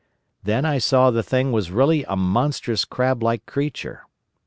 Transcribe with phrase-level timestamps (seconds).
[0.41, 4.07] Then I saw the thing was really a monstrous crab like creature.